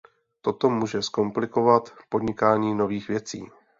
[0.41, 3.51] Toto může zkomplikovat podnikání nových věcí.